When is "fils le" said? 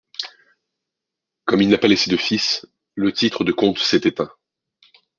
2.17-3.13